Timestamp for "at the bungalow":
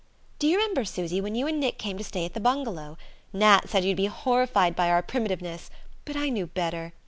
2.25-2.97